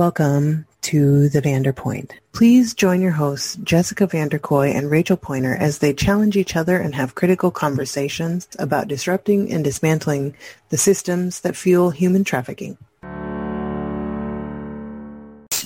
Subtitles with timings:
[0.00, 2.12] Welcome to the VanderPointe.
[2.32, 6.94] Please join your hosts, Jessyca Vandercoy and Rachel Pointer, as they challenge each other and
[6.94, 10.34] have critical conversations about disrupting and dismantling
[10.70, 12.78] the systems that fuel human trafficking.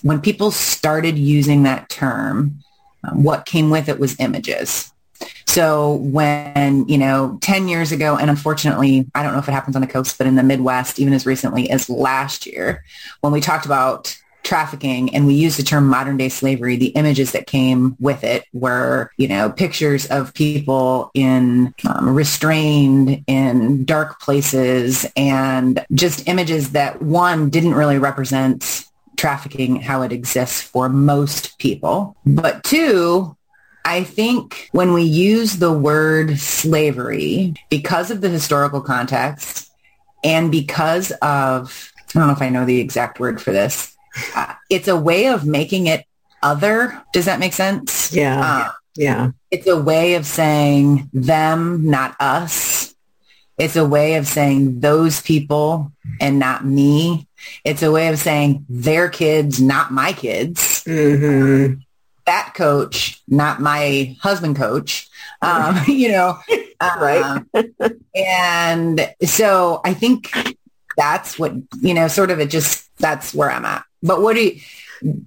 [0.02, 2.58] When people started using that term,
[3.04, 4.92] um, what came with it was images.
[5.46, 9.76] So when, you know, 10 years ago, and unfortunately, I don't know if it happens
[9.76, 12.82] on the coast, but in the Midwest, even as recently as last year,
[13.20, 17.32] when we talked about trafficking and we use the term modern day slavery, the images
[17.32, 24.20] that came with it were, you know, pictures of people in um, restrained in dark
[24.20, 28.84] places and just images that one didn't really represent
[29.16, 32.16] trafficking how it exists for most people.
[32.26, 33.36] But two,
[33.84, 39.70] I think when we use the word slavery, because of the historical context
[40.22, 43.93] and because of, I don't know if I know the exact word for this,
[44.34, 46.04] uh, it's a way of making it
[46.42, 47.02] other.
[47.12, 48.12] Does that make sense?
[48.12, 48.40] Yeah.
[48.40, 49.30] Uh, yeah.
[49.50, 52.94] It's a way of saying them, not us.
[53.56, 57.28] It's a way of saying those people and not me.
[57.64, 60.82] It's a way of saying their kids, not my kids.
[60.84, 61.80] Mm-hmm
[62.26, 65.08] that coach, not my husband coach.
[65.42, 66.38] Um, you know,
[66.80, 67.22] right.
[67.22, 67.48] Um,
[68.14, 70.32] and so I think
[70.96, 73.84] that's what, you know, sort of it just, that's where I'm at.
[74.04, 74.60] But what do you,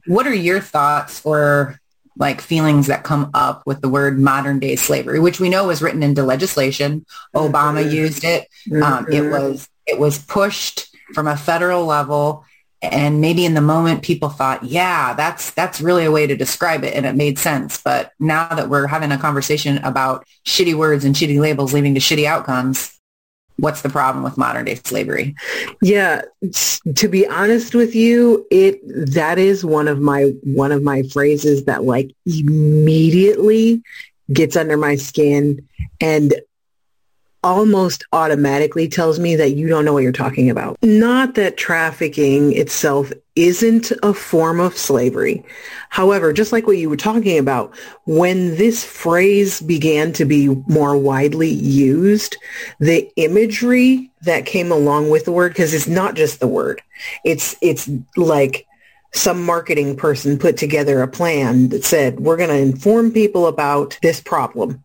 [0.06, 1.80] what are your thoughts or
[2.16, 5.84] like feelings that come up with the word modern day slavery, which we know was
[5.84, 7.06] written into legislation.
[7.36, 7.92] Obama mm-hmm.
[7.92, 8.48] used it.
[8.72, 9.30] Um, it mm-hmm.
[9.30, 12.44] was, it was pushed from a federal level
[12.82, 16.84] and maybe in the moment people thought yeah that's that's really a way to describe
[16.84, 21.04] it and it made sense but now that we're having a conversation about shitty words
[21.04, 22.97] and shitty labels leading to shitty outcomes
[23.58, 25.36] what's the problem with modern day slavery
[25.82, 26.22] yeah
[26.96, 31.66] to be honest with you it that is one of my one of my phrases
[31.66, 33.82] that like immediately
[34.32, 35.68] gets under my skin
[36.02, 36.34] and
[37.44, 40.78] almost automatically tells me that you don't know what you're talking about.
[40.82, 45.46] Not that trafficking itself isn't a form of slavery.
[45.90, 50.98] However, just like what you were talking about, when this phrase began to be more
[50.98, 52.36] widely used,
[52.80, 56.82] the imagery that came along with the word, because it's not just the word,
[57.24, 58.66] it's, it's like
[59.14, 63.98] some marketing person put together a plan that said, we're going to inform people about
[64.02, 64.84] this problem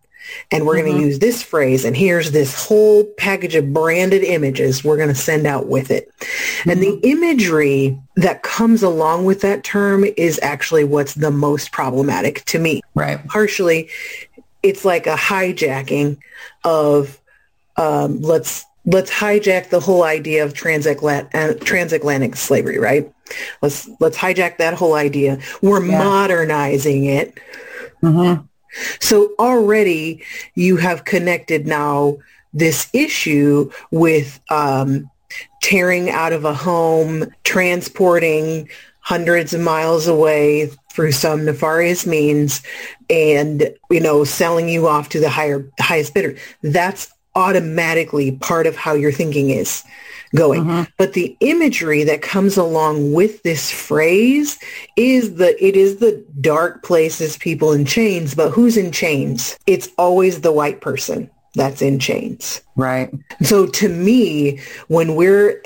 [0.50, 0.86] and we're mm-hmm.
[0.86, 5.08] going to use this phrase and here's this whole package of branded images we're going
[5.08, 6.70] to send out with it mm-hmm.
[6.70, 7.04] and the mm-hmm.
[7.04, 12.80] imagery that comes along with that term is actually what's the most problematic to me
[12.94, 13.88] right partially
[14.62, 16.18] it's like a hijacking
[16.64, 17.20] of
[17.76, 23.12] um, let's let's hijack the whole idea of transatlantic, uh, transatlantic slavery right
[23.62, 25.98] let's let's hijack that whole idea we're yeah.
[25.98, 27.38] modernizing it
[28.02, 28.44] mm-hmm.
[29.00, 30.22] So already
[30.54, 32.18] you have connected now
[32.52, 35.10] this issue with um,
[35.62, 38.68] tearing out of a home, transporting
[39.00, 42.62] hundreds of miles away through some nefarious means
[43.08, 46.36] and, you know, selling you off to the higher, highest bidder.
[46.62, 49.82] That's automatically part of how your thinking is
[50.34, 50.64] going.
[50.64, 50.82] Mm-hmm.
[50.98, 54.58] But the imagery that comes along with this phrase
[54.96, 59.58] is the it is the dark places, people in chains, but who's in chains?
[59.66, 62.62] It's always the white person that's in chains.
[62.76, 63.12] Right.
[63.42, 65.62] So to me, when we're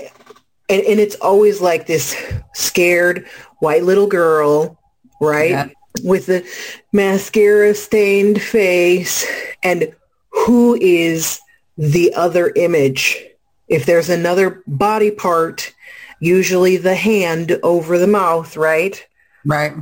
[0.69, 2.17] and, and it's always like this
[2.55, 3.27] scared
[3.61, 4.79] white little girl,
[5.21, 5.51] right?
[5.51, 5.69] Yeah.
[6.03, 6.47] With the
[6.93, 9.27] mascara stained face
[9.63, 9.95] and
[10.31, 11.41] who is
[11.79, 13.25] the other image
[13.69, 15.75] if there's another body part,
[16.21, 19.07] usually the hand over the mouth, right?
[19.45, 19.73] Right.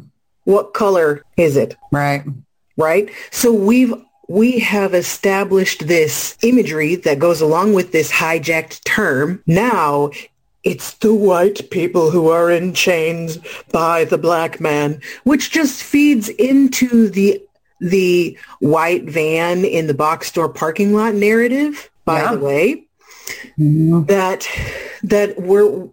[0.45, 1.77] What color is it?
[1.91, 2.25] Right.
[2.77, 3.11] Right.
[3.31, 3.95] So we've
[4.27, 9.43] we have established this imagery that goes along with this hijacked term.
[9.47, 10.11] Now
[10.65, 13.39] it's the white people who are in chains
[13.71, 17.43] by the black man, which just feeds into the
[17.81, 22.35] the white van in the box store parking lot narrative, by yeah.
[22.35, 22.84] the way.
[23.59, 24.05] Mm-hmm.
[24.05, 24.47] that
[25.03, 25.89] that we're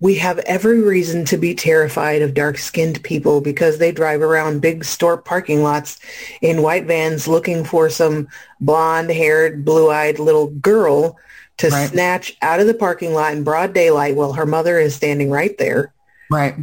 [0.00, 4.84] we have every reason to be terrified of dark-skinned people because they drive around big
[4.84, 5.98] store parking lots
[6.40, 8.26] in white vans looking for some
[8.60, 11.18] blonde-haired, blue-eyed little girl
[11.58, 11.90] to right.
[11.90, 15.58] snatch out of the parking lot in broad daylight while her mother is standing right
[15.58, 15.92] there.
[16.30, 16.54] Right.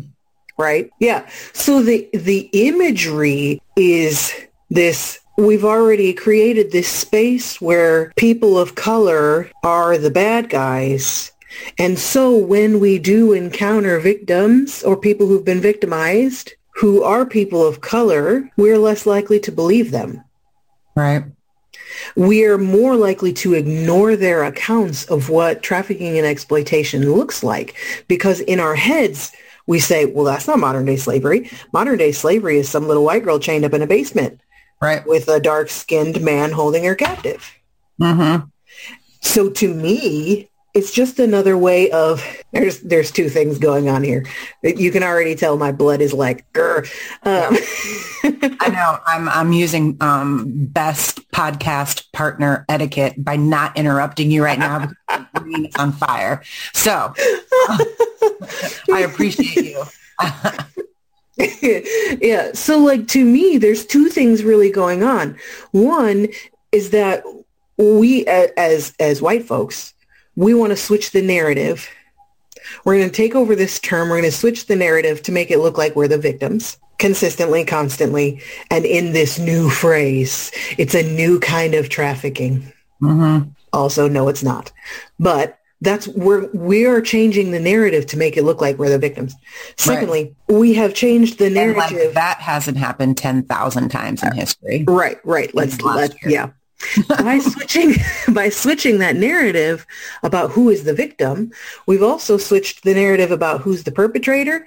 [0.57, 0.89] Right?
[0.99, 1.29] Yeah.
[1.53, 4.33] So the the imagery is
[4.71, 11.31] this we've already created this space where people of color are the bad guys
[11.77, 17.65] And so when we do encounter victims or people who've been victimized who are people
[17.65, 20.23] of color, we're less likely to believe them.
[20.95, 21.23] Right.
[22.15, 27.75] We're more likely to ignore their accounts of what trafficking and exploitation looks like
[28.07, 29.31] because in our heads,
[29.65, 31.49] we say, well, that's not modern day slavery.
[31.73, 34.39] Modern day slavery is some little white girl chained up in a basement
[34.81, 35.05] right.
[35.05, 37.53] with a dark skinned man holding her captive.
[38.01, 38.47] Mm-hmm.
[39.21, 44.25] So to me, it's just another way of there's there's two things going on here.
[44.61, 46.45] You can already tell my blood is like,
[47.23, 47.57] um.
[48.23, 48.99] I know.
[49.05, 55.25] I'm I'm using um, best podcast partner etiquette by not interrupting you right now because
[55.45, 56.43] it's on fire.
[56.73, 57.13] So
[57.69, 57.77] uh,
[58.91, 59.83] I appreciate you.
[62.21, 62.51] yeah.
[62.53, 65.37] So like to me, there's two things really going on.
[65.71, 66.27] One
[66.71, 67.23] is that
[67.77, 69.93] we as as white folks,
[70.35, 71.89] we want to switch the narrative.
[72.83, 74.09] We're going to take over this term.
[74.09, 77.63] We're going to switch the narrative to make it look like we're the victims consistently,
[77.63, 78.41] constantly.
[78.69, 82.71] And in this new phrase, it's a new kind of trafficking.
[83.01, 83.49] Mm-hmm.
[83.73, 84.71] Also, no, it's not.
[85.19, 88.97] But that's where we are changing the narrative to make it look like we're the
[88.97, 89.35] victims.
[89.77, 90.57] Secondly, right.
[90.57, 91.97] we have changed the narrative.
[91.97, 94.85] Like that hasn't happened 10,000 times in history.
[94.87, 95.53] Right, right.
[95.53, 96.49] Let's, let yeah.
[97.07, 97.95] by switching
[98.33, 99.85] by switching that narrative
[100.23, 101.51] about who is the victim,
[101.85, 104.65] we've also switched the narrative about who's the perpetrator,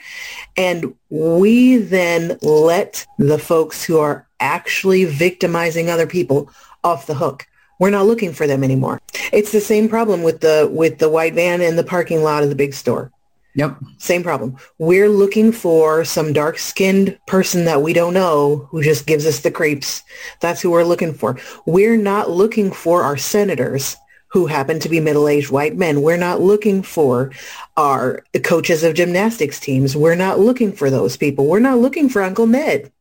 [0.56, 6.50] and we then let the folks who are actually victimizing other people
[6.84, 7.46] off the hook.
[7.80, 9.00] We're not looking for them anymore.
[9.32, 12.48] It's the same problem with the with the white van in the parking lot of
[12.48, 13.10] the big store.
[13.54, 13.78] Yep.
[13.98, 14.56] Same problem.
[14.78, 19.50] We're looking for some dark-skinned person that we don't know who just gives us the
[19.50, 20.04] creeps.
[20.40, 21.36] That's who we're looking for.
[21.66, 23.96] We're not looking for our senators
[24.28, 26.02] who happen to be middle-aged white men.
[26.02, 27.32] We're not looking for
[27.76, 29.96] our coaches of gymnastics teams.
[29.96, 31.46] We're not looking for those people.
[31.46, 32.92] We're not looking for Uncle Ned.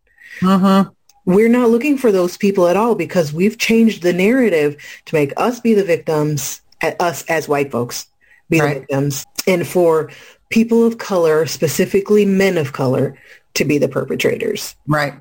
[0.41, 0.89] Uh-huh.
[1.25, 5.33] We're not looking for those people at all because we've changed the narrative to make
[5.37, 8.07] us be the victims, us as white folks
[8.49, 8.73] be right.
[8.73, 10.11] the victims, and for
[10.49, 13.17] people of color, specifically men of color,
[13.55, 14.75] to be the perpetrators.
[14.87, 15.13] Right.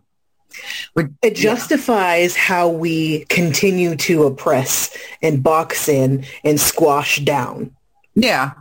[1.23, 2.43] It justifies yeah.
[2.43, 7.75] how we continue to oppress and box in and squash down.
[8.15, 8.55] Yeah,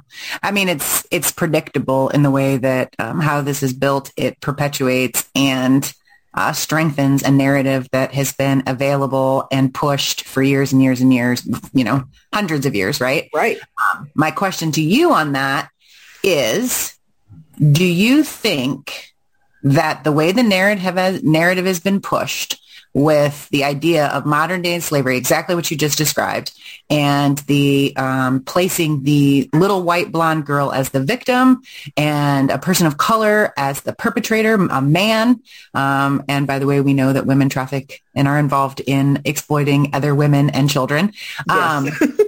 [0.44, 4.12] I mean it's it's predictable in the way that um, how this is built.
[4.16, 5.92] It perpetuates and
[6.38, 11.12] uh, strengthens a narrative that has been available and pushed for years and years and
[11.12, 11.48] years.
[11.74, 13.28] You know, hundreds of years, right?
[13.34, 13.58] Right.
[13.96, 15.70] Um, my question to you on that
[16.24, 16.96] is,
[17.72, 19.14] do you think
[19.64, 22.62] that the way the narrative has, narrative has been pushed
[22.94, 26.52] with the idea of modern day slavery, exactly what you just described,
[26.90, 31.62] and the um, placing the little white blonde girl as the victim
[31.96, 35.42] and a person of color as the perpetrator, a man.
[35.74, 39.94] Um, and by the way, we know that women traffic and are involved in exploiting
[39.94, 41.14] other women and children.
[41.48, 41.94] Yes.
[42.02, 42.18] Um,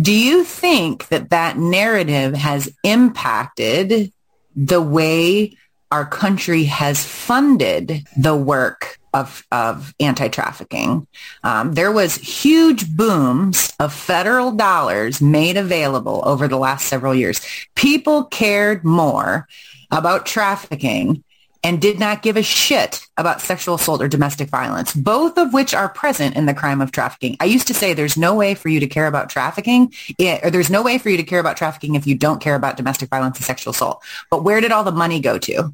[0.00, 4.12] Do you think that that narrative has impacted
[4.56, 5.56] the way
[5.94, 11.06] our country has funded the work of, of anti-trafficking.
[11.44, 17.40] Um, there was huge booms of federal dollars made available over the last several years.
[17.76, 19.46] People cared more
[19.92, 21.22] about trafficking
[21.62, 25.72] and did not give a shit about sexual assault or domestic violence, both of which
[25.72, 27.36] are present in the crime of trafficking.
[27.38, 30.68] I used to say there's no way for you to care about trafficking, or there's
[30.70, 33.38] no way for you to care about trafficking if you don't care about domestic violence
[33.38, 34.02] and sexual assault.
[34.28, 35.72] But where did all the money go to?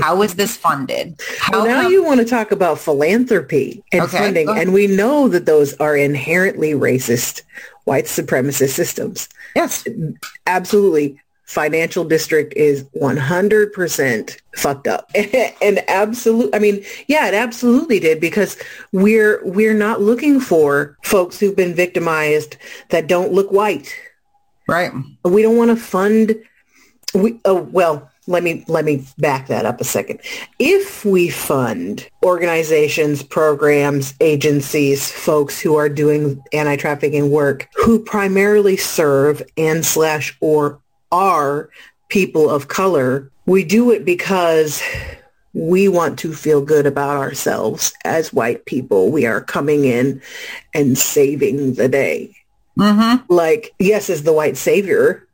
[0.00, 1.20] How is this funded?
[1.38, 4.86] How well, now come- you want to talk about philanthropy and okay, funding, and we
[4.86, 7.42] know that those are inherently racist
[7.84, 9.28] white supremacist systems.
[9.54, 9.86] Yes,
[10.46, 11.20] absolutely.
[11.44, 15.10] Financial district is 100% fucked up.
[15.62, 18.58] And absolute i mean yeah it absolutely did because
[18.92, 22.56] we're we're not looking for folks who've been victimized
[22.90, 23.94] that don't look white.
[24.68, 24.92] Right.
[25.24, 26.34] We don't want to fund
[27.14, 30.18] we oh well let me let me back that up a second
[30.58, 39.42] if we fund organizations programs agencies folks who are doing anti-trafficking work who primarily serve
[39.58, 40.80] and slash or
[41.14, 41.70] are
[42.08, 44.82] people of color, we do it because
[45.52, 49.10] we want to feel good about ourselves as white people.
[49.10, 50.20] We are coming in
[50.74, 52.34] and saving the day.
[52.78, 53.32] Mm-hmm.
[53.32, 55.26] Like, yes, as the white savior,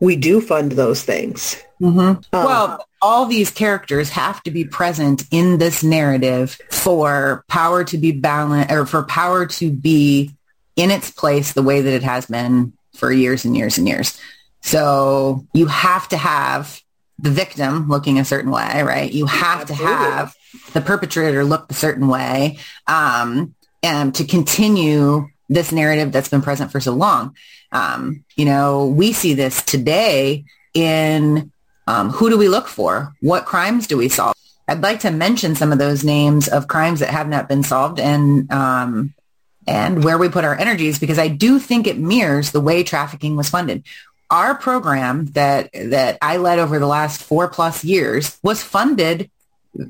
[0.00, 1.60] we do fund those things.
[1.80, 2.20] Mm-hmm.
[2.32, 8.12] Well, all these characters have to be present in this narrative for power to be
[8.12, 10.32] balanced or for power to be
[10.76, 14.20] in its place the way that it has been for years and years and years
[14.60, 16.82] So you have to have
[17.18, 19.12] the victim looking a certain way, right?
[19.12, 19.86] You have Absolutely.
[19.86, 20.34] to have
[20.72, 26.70] the perpetrator look a certain way um, and to continue this narrative that's been present
[26.70, 27.34] for so long.
[27.72, 30.44] Um, you know, we see this today
[30.74, 31.50] in
[31.88, 33.14] um, who do we look for?
[33.22, 34.36] What crimes do we solve?
[34.68, 37.98] I'd like to mention some of those names of crimes that have not been solved
[37.98, 39.14] and um,
[39.66, 43.36] and where we put our energies because I do think it mirrors the way trafficking
[43.36, 43.84] was funded.
[44.30, 49.30] Our program that that I led over the last four plus years was funded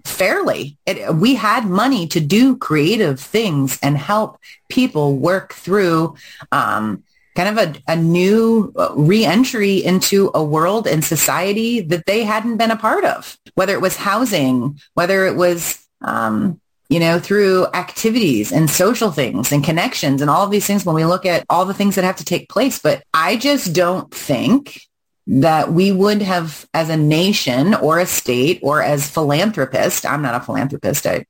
[0.05, 0.77] fairly.
[0.87, 4.39] It, we had money to do creative things and help
[4.69, 6.15] people work through
[6.53, 7.03] um,
[7.39, 12.57] kind of a, a new uh, reentry into a world and society that they hadn't
[12.57, 17.65] been a part of, whether it was housing, whether it was, um, you know, through
[17.75, 21.45] activities and social things and connections and all of these things when we look at
[21.49, 22.81] all the things that have to take place.
[22.81, 24.81] But I just don't think
[25.29, 30.35] that we would have as a nation or a state or as philanthropist, I'm not
[30.35, 31.07] a philanthropist.
[31.07, 31.25] I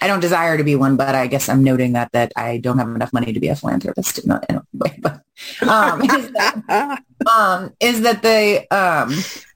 [0.00, 2.78] I don't desire to be one, but I guess I'm noting that that I don't
[2.78, 4.40] have enough money to be a philanthropist in a,
[4.72, 4.98] way.
[5.00, 5.22] But
[5.66, 7.02] um, is, that,
[7.34, 9.14] um, is that the um,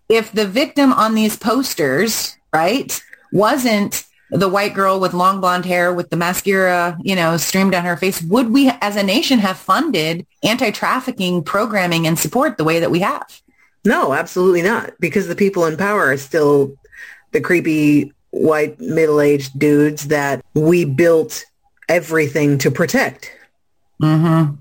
[0.08, 2.98] if the victim on these posters, right,
[3.32, 7.84] wasn't the white girl with long blonde hair with the mascara, you know, streamed down
[7.84, 12.80] her face, would we as a nation have funded anti-trafficking programming and support the way
[12.80, 13.40] that we have?
[13.84, 16.74] No, absolutely not, because the people in power are still
[17.30, 21.44] the creepy white middle-aged dudes that we built
[21.88, 23.32] everything to protect.
[24.02, 24.56] Mm-hmm.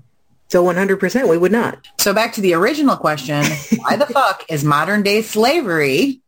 [0.48, 1.86] So 100% we would not.
[2.00, 3.44] So back to the original question,
[3.78, 6.22] why the fuck is modern day slavery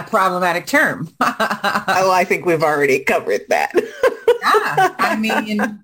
[0.00, 1.08] a problematic term?
[1.20, 3.72] oh, I think we've already covered that.
[4.42, 5.80] yeah, I mean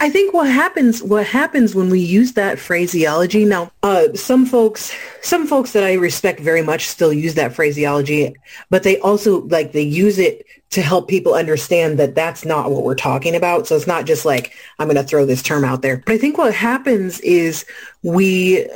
[0.00, 4.94] I think what happens what happens when we use that phraseology now uh, some folks
[5.22, 8.34] some folks that I respect very much still use that phraseology
[8.70, 12.84] but they also like they use it to help people understand that that's not what
[12.84, 15.82] we're talking about so it's not just like I'm going to throw this term out
[15.82, 17.64] there but I think what happens is
[18.02, 18.68] we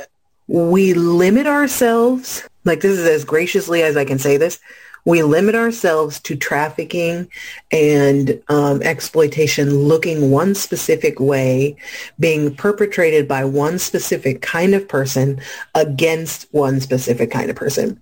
[0.47, 4.59] we limit ourselves like this is as graciously as I can say this
[5.05, 7.29] we limit ourselves to trafficking
[7.71, 11.75] and um, exploitation looking one specific way,
[12.19, 15.41] being perpetrated by one specific kind of person
[15.75, 17.99] against one specific kind of person.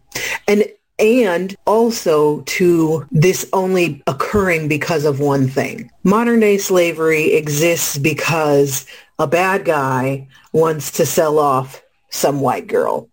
[0.48, 0.66] And
[1.00, 5.92] and also to this only occurring because of one thing.
[6.04, 8.88] Modern day slavery exists because
[9.20, 13.08] a bad guy wants to sell off some white girl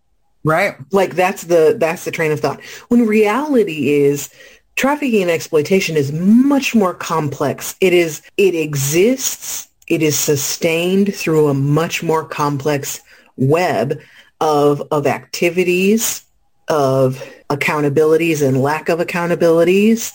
[0.44, 0.76] Right.
[0.92, 2.62] Like that's the that's the train of thought.
[2.88, 4.28] When reality is
[4.76, 7.76] trafficking and exploitation is much more complex.
[7.80, 13.00] It is it exists, it is sustained through a much more complex
[13.36, 13.98] web
[14.40, 16.24] of of activities,
[16.68, 20.12] of accountabilities and lack of accountabilities,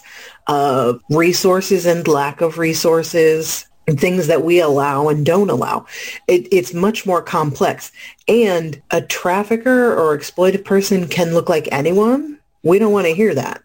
[0.48, 5.86] of resources and lack of resources, and things that we allow and don't allow.
[6.28, 7.92] It, it's much more complex.
[8.28, 12.40] And a trafficker or exploited person can look like anyone.
[12.62, 13.64] We don't want to hear that.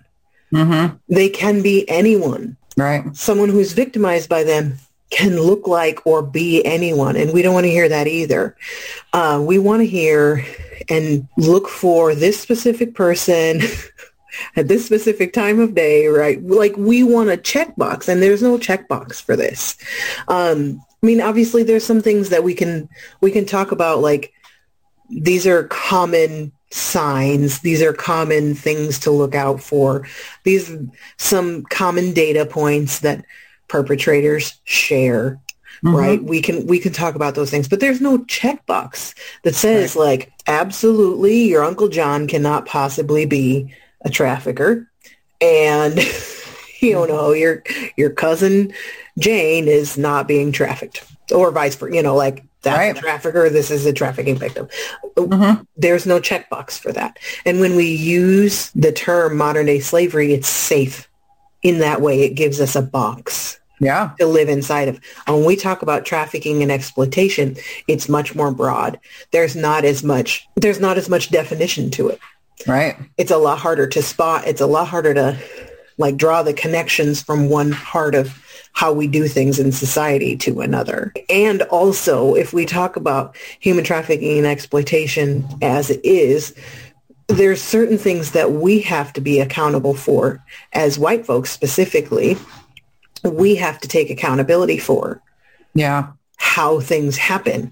[0.50, 0.96] Mm-hmm.
[1.08, 2.56] They can be anyone.
[2.76, 3.14] Right.
[3.14, 4.78] Someone who's victimized by them
[5.10, 7.16] can look like or be anyone.
[7.16, 8.56] And we don't want to hear that either.
[9.12, 10.44] Uh, we want to hear
[10.88, 13.60] and look for this specific person
[14.56, 16.42] at this specific time of day, right?
[16.42, 19.76] Like we want a checkbox and there's no checkbox for this.
[20.28, 22.88] Um, I mean, obviously there's some things that we can,
[23.20, 24.32] we can talk about like
[25.10, 27.60] these are common signs.
[27.60, 30.06] These are common things to look out for.
[30.42, 30.76] These
[31.16, 33.24] some common data points that
[33.68, 35.40] perpetrators share.
[35.84, 35.96] Mm-hmm.
[35.96, 36.22] Right.
[36.22, 40.02] We can we can talk about those things, but there's no checkbox that says right.
[40.02, 43.74] like absolutely your Uncle John cannot possibly be
[44.04, 44.88] a trafficker.
[45.40, 45.98] And
[46.84, 47.62] you know your
[47.96, 48.72] your cousin
[49.18, 52.96] Jane is not being trafficked or vice versa you know like that's right.
[52.96, 54.68] a trafficker this is a trafficking victim.
[55.16, 55.62] Mm-hmm.
[55.76, 57.18] there's no checkbox for that.
[57.44, 61.08] And when we use the term modern day slavery it's safe
[61.62, 62.22] in that way.
[62.22, 64.10] It gives us a box yeah.
[64.18, 65.00] to live inside of.
[65.26, 67.56] When we talk about trafficking and exploitation
[67.88, 68.98] it's much more broad.
[69.30, 72.20] There's not as much there's not as much definition to it
[72.66, 72.96] Right.
[73.18, 74.46] It's a lot harder to spot.
[74.46, 75.38] It's a lot harder to
[75.98, 78.40] like draw the connections from one part of
[78.72, 81.12] how we do things in society to another.
[81.28, 86.54] And also, if we talk about human trafficking and exploitation as it is,
[87.28, 92.36] there's certain things that we have to be accountable for as white folks specifically.
[93.22, 95.22] We have to take accountability for.
[95.74, 96.08] Yeah.
[96.36, 97.70] how things happen,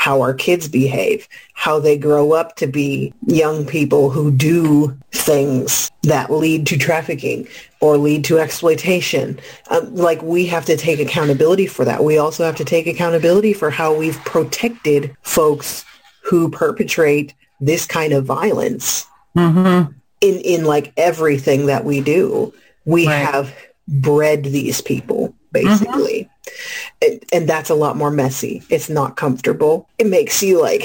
[0.00, 5.90] how our kids behave, how they grow up to be young people who do things
[6.04, 7.46] that lead to trafficking
[7.82, 9.38] or lead to exploitation.
[9.68, 12.02] Um, like we have to take accountability for that.
[12.02, 15.84] We also have to take accountability for how we've protected folks
[16.22, 19.92] who perpetrate this kind of violence mm-hmm.
[20.22, 22.54] in, in like everything that we do.
[22.86, 23.16] We right.
[23.16, 23.54] have
[23.86, 26.28] bred these people basically.
[26.28, 27.12] Mm-hmm.
[27.12, 28.62] And, and that's a lot more messy.
[28.68, 29.88] It's not comfortable.
[29.98, 30.82] It makes you like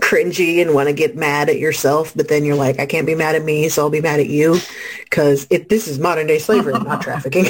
[0.00, 3.14] cringy and want to get mad at yourself, but then you're like, I can't be
[3.14, 4.58] mad at me, so I'll be mad at you
[5.04, 7.46] because if this is modern day slavery, not trafficking.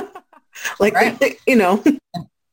[0.80, 1.38] like, right.
[1.46, 1.82] you know.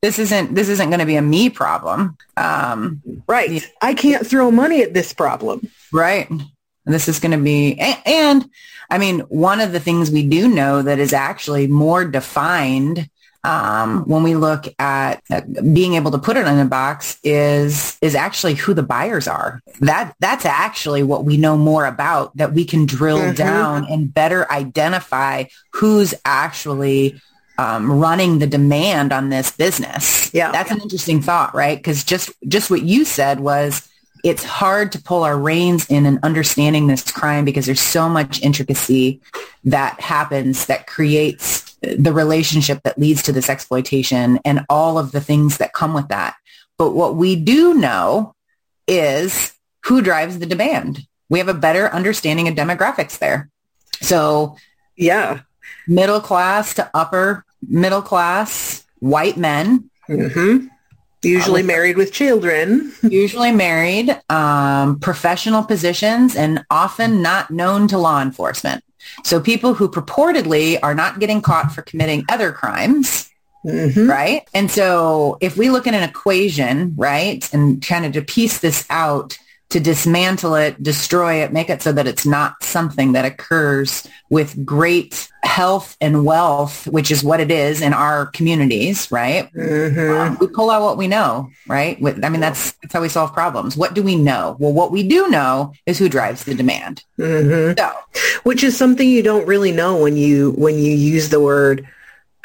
[0.02, 2.16] This isn't this isn't going to be a me problem.
[2.38, 3.50] Um, right.
[3.50, 5.68] The, I can't throw money at this problem.
[5.92, 6.30] Right.
[6.86, 8.50] This is going to be, and, and
[8.90, 13.10] I mean, one of the things we do know that is actually more defined
[13.46, 15.42] um, when we look at uh,
[15.74, 19.62] being able to put it in a box is is actually who the buyers are.
[19.82, 22.36] That that's actually what we know more about.
[22.38, 23.36] That we can drill mm-hmm.
[23.36, 27.22] down and better identify who's actually
[27.58, 30.34] um, running the demand on this business.
[30.34, 31.78] Yeah, that's an interesting thought, right?
[31.78, 33.88] Because just just what you said was
[34.26, 38.42] it's hard to pull our reins in and understanding this crime because there's so much
[38.42, 39.22] intricacy
[39.64, 45.22] that happens that creates the relationship that leads to this exploitation and all of the
[45.22, 46.36] things that come with that.
[46.80, 48.34] But what we do know
[48.88, 49.54] is
[49.84, 51.06] who drives the demand.
[51.30, 53.52] We have a better understanding of demographics there.
[54.02, 54.58] So
[54.96, 55.42] yeah,
[55.88, 60.66] middle class to upper middle class white men mm-hmm.
[61.26, 62.94] Usually married with children.
[63.04, 68.84] usually married, um, professional positions, and often not known to law enforcement.
[69.24, 73.30] So people who purportedly are not getting caught for committing other crimes,
[73.66, 74.10] mm-hmm.
[74.10, 74.48] right?
[74.54, 78.86] And so if we look at an equation, right, and kind of to piece this
[78.90, 79.38] out,
[79.70, 84.66] to dismantle it, destroy it, make it so that it's not something that occurs with
[84.66, 89.52] great health and wealth, which is what it is in our communities, right?
[89.54, 90.12] Mm-hmm.
[90.12, 91.98] Um, we pull out what we know, right?
[92.24, 93.76] I mean, that's, that's how we solve problems.
[93.76, 94.56] What do we know?
[94.60, 97.04] Well, what we do know is who drives the demand.
[97.18, 97.78] Mm-hmm.
[97.78, 101.88] So, which is something you don't really know when you when you use the word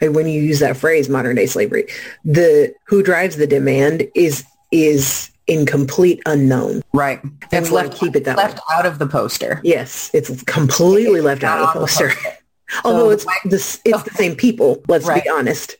[0.00, 1.87] when you use that phrase modern day slavery
[2.24, 6.82] the who drives the demand is is in complete unknown.
[6.92, 7.20] Right.
[7.50, 8.76] It's left keep it that left way.
[8.76, 9.60] out of the poster.
[9.64, 12.08] Yes, it's completely it's left out of the poster.
[12.10, 12.36] poster.
[12.84, 14.80] Although so, it's this, it's the same people.
[14.86, 15.22] Let's right.
[15.22, 15.76] be honest.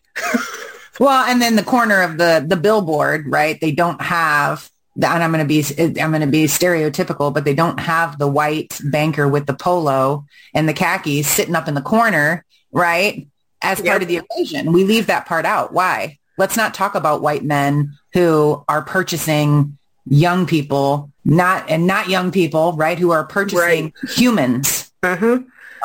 [1.01, 3.61] well, and then the corner of the the billboard, right?
[3.61, 7.55] They don't have and I'm going to be I'm going to be stereotypical, but they
[7.55, 11.81] don't have the white banker with the polo and the khakis sitting up in the
[11.81, 13.27] corner, right?
[13.63, 14.03] As part yep.
[14.03, 15.73] of the equation, we leave that part out.
[15.73, 16.19] Why?
[16.41, 19.77] Let's not talk about white men who are purchasing
[20.07, 22.99] young people, not and not young people, right?
[22.99, 24.11] Who are purchasing right.
[24.11, 24.91] humans.
[25.03, 25.41] Uh-huh.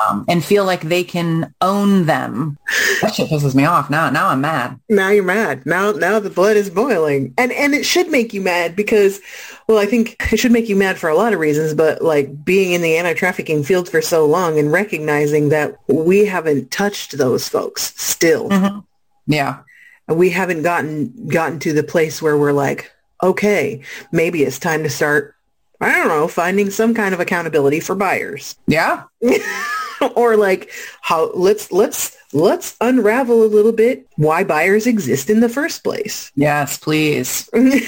[0.09, 2.57] Um, and feel like they can own them.
[3.01, 3.89] That shit pisses me off.
[3.89, 4.79] Now, now I'm mad.
[4.89, 5.65] Now you're mad.
[5.65, 9.21] Now, now the blood is boiling, and and it should make you mad because,
[9.67, 11.73] well, I think it should make you mad for a lot of reasons.
[11.73, 16.71] But like being in the anti-trafficking field for so long and recognizing that we haven't
[16.71, 18.49] touched those folks still.
[18.49, 18.79] Mm-hmm.
[19.27, 19.59] Yeah,
[20.07, 22.91] we haven't gotten gotten to the place where we're like,
[23.21, 25.35] okay, maybe it's time to start.
[25.81, 28.55] I don't know, finding some kind of accountability for buyers.
[28.67, 29.03] Yeah.
[30.15, 35.49] or like how let's let's let's unravel a little bit why buyers exist in the
[35.49, 36.31] first place.
[36.35, 37.49] Yes, please.
[37.53, 37.83] right.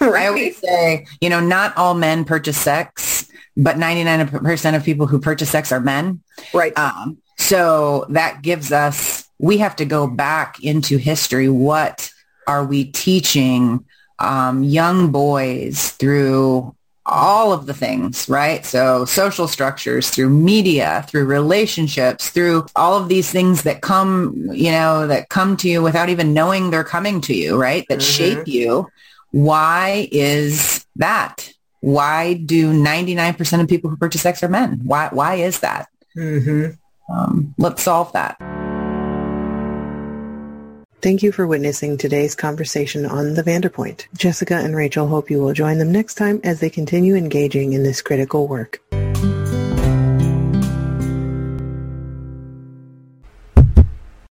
[0.00, 5.18] I always say, you know, not all men purchase sex, but 99% of people who
[5.18, 6.22] purchase sex are men.
[6.52, 6.76] Right.
[6.76, 11.48] Um, so that gives us we have to go back into history.
[11.48, 12.10] What
[12.46, 13.84] are we teaching
[14.18, 16.74] um, young boys through
[17.08, 18.64] all of the things, right?
[18.66, 24.72] So social structures, through media, through relationships, through all of these things that come, you
[24.72, 27.84] know, that come to you without even knowing they're coming to you, right?
[27.88, 28.38] That mm-hmm.
[28.38, 28.88] shape you.
[29.30, 31.52] Why is that?
[31.80, 34.80] Why do 99% of people who purchase sex are men?
[34.82, 35.88] Why, why is that?
[36.16, 36.72] Mm-hmm.
[37.12, 38.36] Um, let's solve that.
[41.06, 44.08] Thank you for witnessing today's conversation on the VanderPointe.
[44.16, 47.84] Jessyca and Rachel hope you will join them next time as they continue engaging in
[47.84, 48.82] this critical work.